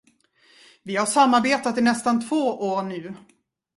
Vi 0.83 0.95
har 0.95 1.05
samarbetat 1.05 1.77
i 1.77 1.81
nästan 1.81 2.27
två 2.29 2.59
år 2.69 2.83
nu. 2.83 3.13